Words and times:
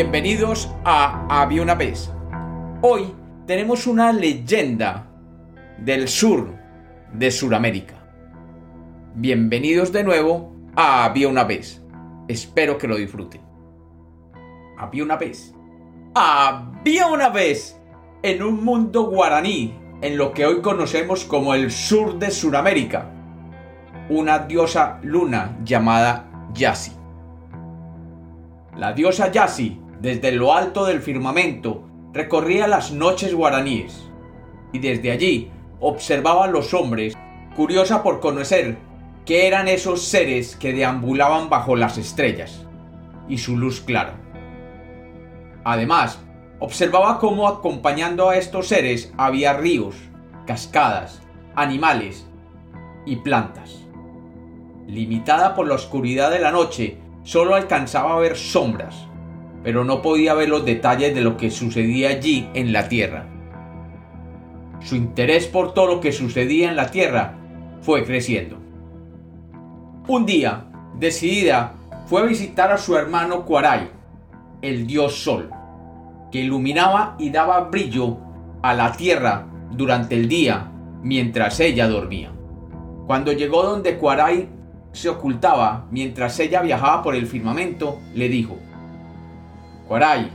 Bienvenidos 0.00 0.70
a 0.84 1.26
Había 1.28 1.60
una 1.60 1.74
vez. 1.74 2.08
Hoy 2.82 3.12
tenemos 3.48 3.84
una 3.88 4.12
leyenda 4.12 5.08
del 5.76 6.06
sur 6.06 6.54
de 7.12 7.32
Sudamérica. 7.32 7.94
Bienvenidos 9.16 9.90
de 9.90 10.04
nuevo 10.04 10.54
a 10.76 11.04
Había 11.04 11.26
una 11.26 11.42
vez. 11.42 11.82
Espero 12.28 12.78
que 12.78 12.86
lo 12.86 12.94
disfruten. 12.94 13.40
Había 14.78 15.02
una 15.02 15.16
vez. 15.16 15.52
Había 16.14 17.08
una 17.08 17.30
vez 17.30 17.76
en 18.22 18.40
un 18.44 18.64
mundo 18.64 19.10
guaraní, 19.10 19.74
en 20.00 20.16
lo 20.16 20.32
que 20.32 20.46
hoy 20.46 20.62
conocemos 20.62 21.24
como 21.24 21.54
el 21.54 21.72
sur 21.72 22.20
de 22.20 22.30
Sudamérica, 22.30 23.10
una 24.10 24.38
diosa 24.38 25.00
luna 25.02 25.58
llamada 25.64 26.30
Yasi. 26.54 26.92
La 28.76 28.92
diosa 28.92 29.32
Yasi, 29.32 29.80
desde 30.00 30.32
lo 30.32 30.54
alto 30.54 30.84
del 30.84 31.00
firmamento, 31.00 31.82
recorría 32.12 32.66
las 32.66 32.92
noches 32.92 33.34
guaraníes 33.34 34.08
y 34.72 34.78
desde 34.78 35.10
allí 35.10 35.50
observaba 35.80 36.44
a 36.44 36.48
los 36.48 36.74
hombres, 36.74 37.16
curiosa 37.56 38.02
por 38.02 38.20
conocer 38.20 38.78
qué 39.24 39.46
eran 39.46 39.68
esos 39.68 40.02
seres 40.02 40.56
que 40.56 40.72
deambulaban 40.72 41.48
bajo 41.48 41.76
las 41.76 41.98
estrellas 41.98 42.64
y 43.28 43.38
su 43.38 43.56
luz 43.56 43.80
clara. 43.80 44.14
Además, 45.64 46.20
observaba 46.60 47.18
cómo 47.18 47.48
acompañando 47.48 48.28
a 48.28 48.36
estos 48.36 48.68
seres 48.68 49.12
había 49.16 49.52
ríos, 49.52 49.96
cascadas, 50.46 51.22
animales 51.54 52.26
y 53.04 53.16
plantas. 53.16 53.84
Limitada 54.86 55.54
por 55.54 55.66
la 55.68 55.74
oscuridad 55.74 56.30
de 56.30 56.38
la 56.38 56.50
noche, 56.50 56.98
solo 57.22 57.54
alcanzaba 57.54 58.14
a 58.14 58.18
ver 58.20 58.36
sombras, 58.36 59.07
pero 59.68 59.84
no 59.84 60.00
podía 60.00 60.32
ver 60.32 60.48
los 60.48 60.64
detalles 60.64 61.14
de 61.14 61.20
lo 61.20 61.36
que 61.36 61.50
sucedía 61.50 62.08
allí 62.08 62.48
en 62.54 62.72
la 62.72 62.88
Tierra. 62.88 63.26
Su 64.80 64.96
interés 64.96 65.46
por 65.46 65.74
todo 65.74 65.88
lo 65.88 66.00
que 66.00 66.10
sucedía 66.10 66.70
en 66.70 66.74
la 66.74 66.90
Tierra 66.90 67.34
fue 67.82 68.02
creciendo. 68.06 68.56
Un 70.06 70.24
día, 70.24 70.64
decidida, 70.98 71.74
fue 72.06 72.22
a 72.22 72.24
visitar 72.24 72.72
a 72.72 72.78
su 72.78 72.96
hermano 72.96 73.44
Kuarai, 73.44 73.90
el 74.62 74.86
dios 74.86 75.16
Sol, 75.16 75.50
que 76.32 76.38
iluminaba 76.38 77.16
y 77.18 77.28
daba 77.28 77.60
brillo 77.68 78.16
a 78.62 78.72
la 78.72 78.92
Tierra 78.92 79.48
durante 79.70 80.14
el 80.14 80.30
día 80.30 80.72
mientras 81.02 81.60
ella 81.60 81.88
dormía. 81.88 82.32
Cuando 83.06 83.32
llegó 83.32 83.64
donde 83.64 83.98
Kuarai 83.98 84.48
se 84.92 85.10
ocultaba 85.10 85.84
mientras 85.90 86.40
ella 86.40 86.62
viajaba 86.62 87.02
por 87.02 87.14
el 87.14 87.26
firmamento, 87.26 87.98
le 88.14 88.30
dijo, 88.30 88.56
Kuarai, 89.88 90.28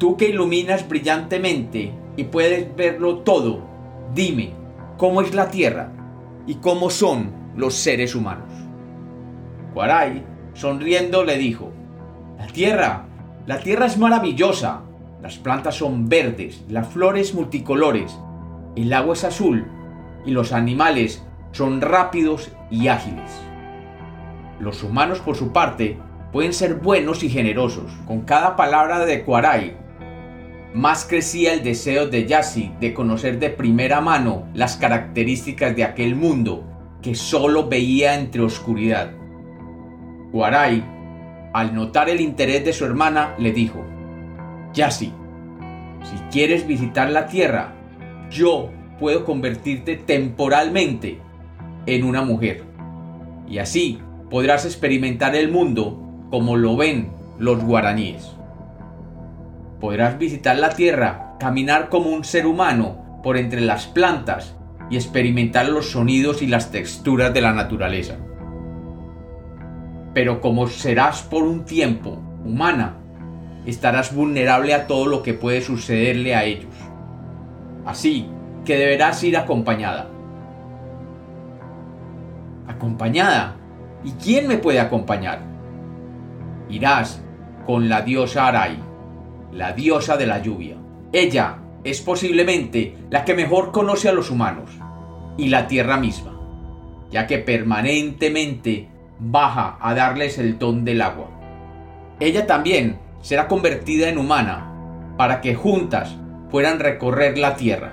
tú 0.00 0.16
que 0.16 0.28
iluminas 0.28 0.88
brillantemente 0.88 1.92
y 2.16 2.24
puedes 2.24 2.74
verlo 2.74 3.18
todo, 3.18 3.60
dime, 4.12 4.52
¿cómo 4.98 5.22
es 5.22 5.32
la 5.32 5.48
Tierra 5.48 5.92
y 6.44 6.56
cómo 6.56 6.90
son 6.90 7.30
los 7.56 7.74
seres 7.74 8.16
humanos? 8.16 8.50
Kuarai, 9.72 10.24
sonriendo, 10.54 11.22
le 11.22 11.38
dijo, 11.38 11.70
La 12.36 12.48
Tierra, 12.48 13.04
la 13.46 13.60
Tierra 13.60 13.86
es 13.86 13.96
maravillosa, 13.96 14.80
las 15.22 15.38
plantas 15.38 15.76
son 15.76 16.08
verdes, 16.08 16.64
las 16.68 16.88
flores 16.88 17.32
multicolores, 17.32 18.18
el 18.74 18.92
agua 18.92 19.14
es 19.14 19.22
azul 19.22 19.66
y 20.26 20.32
los 20.32 20.52
animales 20.52 21.24
son 21.52 21.80
rápidos 21.80 22.50
y 22.70 22.88
ágiles. 22.88 23.30
Los 24.58 24.82
humanos, 24.82 25.20
por 25.20 25.36
su 25.36 25.52
parte, 25.52 25.96
pueden 26.34 26.52
ser 26.52 26.74
buenos 26.74 27.22
y 27.22 27.30
generosos. 27.30 27.92
Con 28.08 28.22
cada 28.22 28.56
palabra 28.56 29.06
de 29.06 29.22
Kuarai, 29.22 29.76
más 30.74 31.06
crecía 31.08 31.52
el 31.52 31.62
deseo 31.62 32.08
de 32.08 32.26
Yassi 32.26 32.72
de 32.80 32.92
conocer 32.92 33.38
de 33.38 33.50
primera 33.50 34.00
mano 34.00 34.48
las 34.52 34.76
características 34.76 35.76
de 35.76 35.84
aquel 35.84 36.16
mundo 36.16 36.64
que 37.00 37.14
solo 37.14 37.68
veía 37.68 38.16
entre 38.16 38.42
oscuridad. 38.42 39.12
Kuarai, 40.32 40.84
al 41.52 41.72
notar 41.72 42.10
el 42.10 42.20
interés 42.20 42.64
de 42.64 42.72
su 42.72 42.84
hermana, 42.84 43.36
le 43.38 43.52
dijo, 43.52 43.84
Yassi, 44.72 45.12
si 46.02 46.16
quieres 46.32 46.66
visitar 46.66 47.10
la 47.10 47.28
Tierra, 47.28 47.74
yo 48.28 48.70
puedo 48.98 49.24
convertirte 49.24 49.94
temporalmente 49.98 51.20
en 51.86 52.02
una 52.02 52.22
mujer. 52.22 52.64
Y 53.46 53.58
así 53.58 54.00
podrás 54.28 54.64
experimentar 54.64 55.36
el 55.36 55.52
mundo 55.52 56.03
como 56.34 56.56
lo 56.56 56.76
ven 56.76 57.12
los 57.38 57.62
guaraníes. 57.62 58.32
Podrás 59.80 60.18
visitar 60.18 60.58
la 60.58 60.70
tierra, 60.70 61.36
caminar 61.38 61.90
como 61.90 62.10
un 62.10 62.24
ser 62.24 62.44
humano 62.44 63.20
por 63.22 63.36
entre 63.36 63.60
las 63.60 63.86
plantas 63.86 64.56
y 64.90 64.96
experimentar 64.96 65.68
los 65.68 65.92
sonidos 65.92 66.42
y 66.42 66.48
las 66.48 66.72
texturas 66.72 67.32
de 67.32 67.40
la 67.40 67.52
naturaleza. 67.52 68.16
Pero 70.12 70.40
como 70.40 70.66
serás 70.66 71.22
por 71.22 71.44
un 71.44 71.64
tiempo 71.66 72.18
humana, 72.44 72.96
estarás 73.64 74.12
vulnerable 74.12 74.74
a 74.74 74.88
todo 74.88 75.06
lo 75.06 75.22
que 75.22 75.34
puede 75.34 75.60
sucederle 75.60 76.34
a 76.34 76.42
ellos. 76.42 76.74
Así 77.86 78.28
que 78.64 78.76
deberás 78.76 79.22
ir 79.22 79.36
acompañada. 79.36 80.08
¿Acompañada? 82.66 83.54
¿Y 84.02 84.10
quién 84.14 84.48
me 84.48 84.58
puede 84.58 84.80
acompañar? 84.80 85.53
Irás 86.68 87.22
con 87.66 87.88
la 87.88 88.02
diosa 88.02 88.48
Arai, 88.48 88.78
la 89.52 89.72
diosa 89.72 90.16
de 90.16 90.26
la 90.26 90.40
lluvia. 90.40 90.76
Ella 91.12 91.58
es 91.84 92.00
posiblemente 92.00 92.96
la 93.10 93.24
que 93.24 93.34
mejor 93.34 93.70
conoce 93.70 94.08
a 94.08 94.12
los 94.12 94.30
humanos 94.30 94.70
y 95.36 95.48
la 95.48 95.66
tierra 95.66 95.96
misma, 95.96 96.38
ya 97.10 97.26
que 97.26 97.38
permanentemente 97.38 98.88
baja 99.18 99.78
a 99.80 99.94
darles 99.94 100.38
el 100.38 100.58
ton 100.58 100.84
del 100.84 101.02
agua. 101.02 101.30
Ella 102.20 102.46
también 102.46 102.98
será 103.20 103.48
convertida 103.48 104.08
en 104.08 104.18
humana 104.18 104.70
para 105.16 105.40
que 105.40 105.54
juntas 105.54 106.16
puedan 106.50 106.80
recorrer 106.80 107.38
la 107.38 107.56
tierra. 107.56 107.92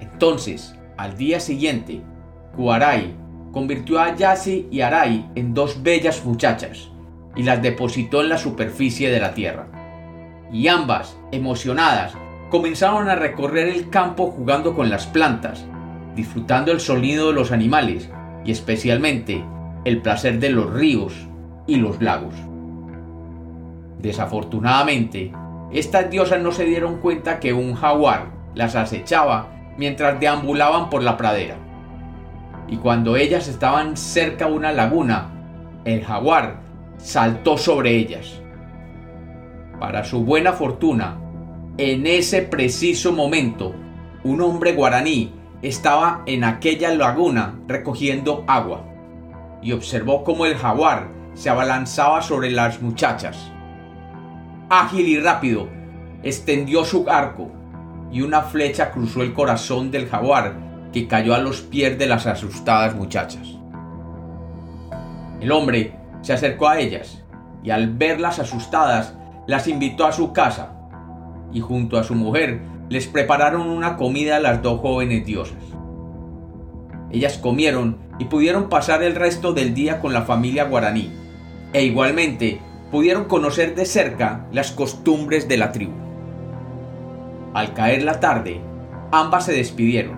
Entonces, 0.00 0.74
al 0.96 1.16
día 1.16 1.40
siguiente, 1.40 2.02
Kuarai 2.56 3.14
convirtió 3.52 4.00
a 4.00 4.14
Yasi 4.14 4.68
y 4.70 4.80
Arai 4.80 5.30
en 5.34 5.54
dos 5.54 5.82
bellas 5.82 6.24
muchachas 6.24 6.90
y 7.36 7.42
las 7.42 7.62
depositó 7.62 8.22
en 8.22 8.28
la 8.28 8.38
superficie 8.38 9.10
de 9.10 9.20
la 9.20 9.34
tierra. 9.34 9.66
Y 10.52 10.68
ambas, 10.68 11.18
emocionadas, 11.30 12.14
comenzaron 12.50 13.08
a 13.08 13.14
recorrer 13.14 13.68
el 13.68 13.90
campo 13.90 14.30
jugando 14.30 14.74
con 14.74 14.90
las 14.90 15.06
plantas, 15.06 15.66
disfrutando 16.14 16.72
el 16.72 16.80
sonido 16.80 17.28
de 17.28 17.34
los 17.34 17.52
animales 17.52 18.10
y 18.44 18.50
especialmente 18.50 19.44
el 19.84 20.00
placer 20.00 20.40
de 20.40 20.50
los 20.50 20.72
ríos 20.72 21.12
y 21.66 21.76
los 21.76 22.00
lagos. 22.00 22.34
Desafortunadamente, 23.98 25.32
estas 25.72 26.10
diosas 26.10 26.40
no 26.40 26.52
se 26.52 26.64
dieron 26.64 26.98
cuenta 26.98 27.40
que 27.40 27.52
un 27.52 27.74
jaguar 27.74 28.26
las 28.54 28.74
acechaba 28.74 29.48
mientras 29.76 30.18
deambulaban 30.18 30.88
por 30.88 31.02
la 31.02 31.16
pradera 31.16 31.56
y 32.68 32.76
cuando 32.76 33.16
ellas 33.16 33.48
estaban 33.48 33.96
cerca 33.96 34.46
de 34.46 34.52
una 34.52 34.72
laguna, 34.72 35.30
el 35.84 36.04
jaguar 36.04 36.60
saltó 36.98 37.56
sobre 37.56 37.96
ellas. 37.96 38.40
Para 39.80 40.04
su 40.04 40.24
buena 40.24 40.52
fortuna, 40.52 41.18
en 41.78 42.06
ese 42.06 42.42
preciso 42.42 43.12
momento, 43.12 43.74
un 44.24 44.40
hombre 44.40 44.72
guaraní 44.72 45.32
estaba 45.62 46.22
en 46.26 46.44
aquella 46.44 46.92
laguna 46.94 47.58
recogiendo 47.66 48.44
agua 48.46 48.84
y 49.62 49.72
observó 49.72 50.24
cómo 50.24 50.46
el 50.46 50.56
jaguar 50.56 51.08
se 51.34 51.50
abalanzaba 51.50 52.20
sobre 52.22 52.50
las 52.50 52.82
muchachas. 52.82 53.50
Ágil 54.68 55.06
y 55.06 55.20
rápido, 55.20 55.68
extendió 56.22 56.84
su 56.84 57.08
arco 57.08 57.50
y 58.10 58.22
una 58.22 58.42
flecha 58.42 58.90
cruzó 58.90 59.22
el 59.22 59.32
corazón 59.32 59.90
del 59.90 60.08
jaguar 60.08 60.56
que 60.92 61.06
cayó 61.06 61.34
a 61.34 61.38
los 61.38 61.60
pies 61.60 61.98
de 61.98 62.06
las 62.06 62.26
asustadas 62.26 62.94
muchachas. 62.94 63.56
El 65.40 65.52
hombre 65.52 65.97
se 66.22 66.32
acercó 66.32 66.68
a 66.68 66.78
ellas 66.78 67.24
y 67.62 67.70
al 67.70 67.90
verlas 67.90 68.38
asustadas 68.38 69.14
las 69.46 69.66
invitó 69.66 70.06
a 70.06 70.12
su 70.12 70.32
casa 70.32 70.74
y 71.52 71.60
junto 71.60 71.98
a 71.98 72.04
su 72.04 72.14
mujer 72.14 72.60
les 72.88 73.06
prepararon 73.06 73.68
una 73.68 73.96
comida 73.96 74.36
a 74.36 74.40
las 74.40 74.62
dos 74.62 74.80
jóvenes 74.80 75.24
diosas. 75.26 75.62
Ellas 77.10 77.38
comieron 77.38 77.98
y 78.18 78.26
pudieron 78.26 78.68
pasar 78.68 79.02
el 79.02 79.14
resto 79.14 79.52
del 79.52 79.74
día 79.74 80.00
con 80.00 80.12
la 80.12 80.22
familia 80.22 80.64
guaraní 80.64 81.10
e 81.72 81.84
igualmente 81.84 82.60
pudieron 82.90 83.24
conocer 83.24 83.74
de 83.74 83.86
cerca 83.86 84.46
las 84.52 84.72
costumbres 84.72 85.48
de 85.48 85.56
la 85.56 85.72
tribu. 85.72 85.92
Al 87.54 87.74
caer 87.74 88.02
la 88.02 88.20
tarde, 88.20 88.60
ambas 89.10 89.46
se 89.46 89.52
despidieron 89.52 90.16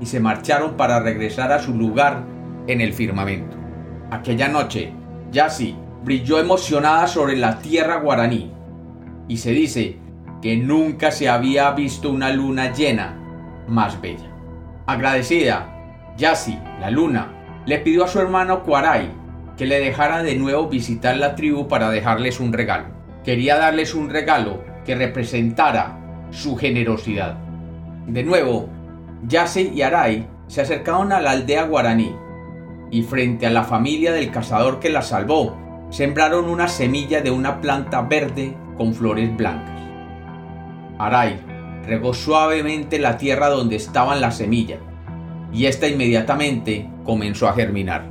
y 0.00 0.06
se 0.06 0.20
marcharon 0.20 0.76
para 0.76 1.00
regresar 1.00 1.52
a 1.52 1.60
su 1.60 1.74
lugar 1.74 2.24
en 2.66 2.80
el 2.80 2.92
firmamento. 2.92 3.56
Aquella 4.10 4.48
noche, 4.48 4.92
Yasi 5.32 5.74
brilló 6.04 6.38
emocionada 6.38 7.06
sobre 7.06 7.36
la 7.36 7.58
tierra 7.58 8.00
guaraní 8.00 8.52
y 9.28 9.38
se 9.38 9.52
dice 9.52 9.96
que 10.42 10.58
nunca 10.58 11.10
se 11.10 11.28
había 11.30 11.70
visto 11.70 12.10
una 12.10 12.30
luna 12.30 12.72
llena 12.72 13.16
más 13.66 13.98
bella. 14.02 14.30
Agradecida, 14.86 16.14
Yasi, 16.18 16.58
la 16.80 16.90
luna, 16.90 17.62
le 17.64 17.78
pidió 17.78 18.04
a 18.04 18.08
su 18.08 18.20
hermano 18.20 18.62
Kwarai 18.62 19.08
que 19.56 19.64
le 19.64 19.80
dejara 19.80 20.22
de 20.22 20.36
nuevo 20.36 20.68
visitar 20.68 21.16
la 21.16 21.34
tribu 21.34 21.66
para 21.66 21.88
dejarles 21.88 22.38
un 22.38 22.52
regalo. 22.52 22.88
Quería 23.24 23.56
darles 23.56 23.94
un 23.94 24.10
regalo 24.10 24.62
que 24.84 24.96
representara 24.96 26.26
su 26.30 26.56
generosidad. 26.56 27.38
De 28.06 28.22
nuevo, 28.22 28.68
Yasi 29.26 29.72
y 29.74 29.80
Arai 29.80 30.26
se 30.46 30.60
acercaron 30.60 31.10
a 31.12 31.20
la 31.20 31.30
aldea 31.30 31.64
guaraní 31.64 32.14
y 32.92 33.02
frente 33.02 33.46
a 33.46 33.50
la 33.50 33.64
familia 33.64 34.12
del 34.12 34.30
cazador 34.30 34.78
que 34.78 34.90
la 34.90 35.00
salvó, 35.00 35.56
sembraron 35.90 36.48
una 36.48 36.68
semilla 36.68 37.22
de 37.22 37.30
una 37.30 37.60
planta 37.60 38.02
verde 38.02 38.54
con 38.76 38.94
flores 38.94 39.34
blancas. 39.34 39.80
Arai 40.98 41.40
regó 41.86 42.12
suavemente 42.12 42.98
la 42.98 43.16
tierra 43.16 43.48
donde 43.48 43.76
estaban 43.76 44.20
las 44.20 44.36
semillas 44.36 44.78
y 45.52 45.64
ésta 45.64 45.88
inmediatamente 45.88 46.88
comenzó 47.02 47.48
a 47.48 47.54
germinar. 47.54 48.08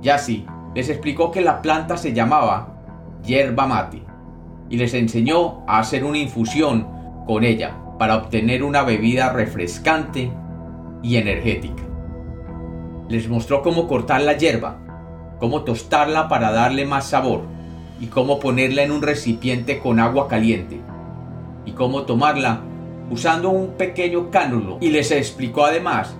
Yasi 0.00 0.46
les 0.74 0.88
explicó 0.88 1.30
que 1.30 1.42
la 1.42 1.60
planta 1.60 1.98
se 1.98 2.14
llamaba 2.14 2.82
yerba 3.22 3.66
mate 3.66 4.02
y 4.70 4.78
les 4.78 4.94
enseñó 4.94 5.62
a 5.68 5.78
hacer 5.78 6.04
una 6.04 6.18
infusión 6.18 6.88
con 7.26 7.44
ella 7.44 7.76
para 7.98 8.16
obtener 8.16 8.64
una 8.64 8.82
bebida 8.82 9.30
refrescante 9.30 10.32
y 11.02 11.16
energética. 11.16 11.91
Les 13.08 13.28
mostró 13.28 13.62
cómo 13.62 13.88
cortar 13.88 14.22
la 14.22 14.36
hierba, 14.36 14.78
cómo 15.38 15.62
tostarla 15.62 16.28
para 16.28 16.52
darle 16.52 16.86
más 16.86 17.08
sabor 17.08 17.42
y 18.00 18.06
cómo 18.06 18.40
ponerla 18.40 18.82
en 18.82 18.92
un 18.92 19.02
recipiente 19.02 19.78
con 19.78 20.00
agua 20.00 20.28
caliente 20.28 20.80
y 21.64 21.72
cómo 21.72 22.02
tomarla 22.02 22.60
usando 23.10 23.50
un 23.50 23.72
pequeño 23.72 24.30
cánulo 24.30 24.78
y 24.80 24.90
les 24.90 25.10
explicó 25.10 25.64
además 25.64 26.16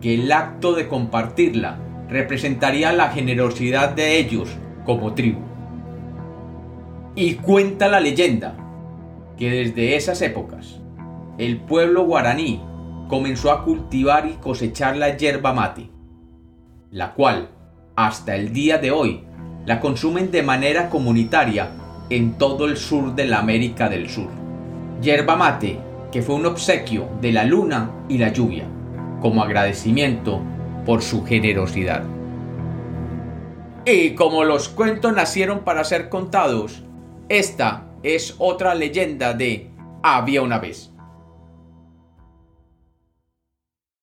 que 0.00 0.14
el 0.14 0.32
acto 0.32 0.74
de 0.74 0.88
compartirla 0.88 1.78
representaría 2.08 2.92
la 2.92 3.10
generosidad 3.10 3.90
de 3.90 4.18
ellos 4.18 4.48
como 4.84 5.14
tribu. 5.14 5.40
Y 7.14 7.34
cuenta 7.34 7.88
la 7.88 8.00
leyenda 8.00 8.56
que 9.36 9.50
desde 9.50 9.96
esas 9.96 10.20
épocas 10.22 10.80
el 11.38 11.58
pueblo 11.58 12.04
guaraní 12.04 12.62
comenzó 13.08 13.50
a 13.50 13.64
cultivar 13.64 14.26
y 14.26 14.34
cosechar 14.34 14.96
la 14.96 15.16
yerba 15.16 15.52
mate, 15.52 15.91
la 16.92 17.14
cual 17.14 17.48
hasta 17.96 18.36
el 18.36 18.52
día 18.52 18.76
de 18.78 18.90
hoy 18.90 19.24
la 19.64 19.80
consumen 19.80 20.30
de 20.30 20.42
manera 20.42 20.90
comunitaria 20.90 21.70
en 22.10 22.36
todo 22.36 22.66
el 22.66 22.76
sur 22.76 23.14
de 23.14 23.24
la 23.24 23.38
América 23.38 23.88
del 23.88 24.10
Sur. 24.10 24.28
Yerba 25.00 25.34
mate, 25.34 25.78
que 26.12 26.20
fue 26.20 26.34
un 26.34 26.44
obsequio 26.44 27.08
de 27.22 27.32
la 27.32 27.44
luna 27.44 27.90
y 28.08 28.18
la 28.18 28.30
lluvia, 28.30 28.66
como 29.22 29.42
agradecimiento 29.42 30.40
por 30.84 31.00
su 31.00 31.24
generosidad. 31.24 32.04
Y 33.86 34.10
como 34.14 34.44
los 34.44 34.68
cuentos 34.68 35.14
nacieron 35.14 35.60
para 35.60 35.84
ser 35.84 36.10
contados, 36.10 36.82
esta 37.30 37.86
es 38.02 38.34
otra 38.38 38.74
leyenda 38.74 39.32
de 39.32 39.70
Había 40.02 40.42
una 40.42 40.58
vez. 40.58 40.91